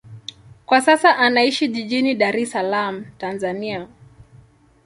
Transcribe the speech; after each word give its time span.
Kwa 0.65 0.81
sasa 0.81 1.17
anaishi 1.17 1.67
jijini 1.67 2.15
Dar 2.15 2.37
es 2.37 2.51
Salaam, 2.51 3.05
Tanzania. 3.17 3.87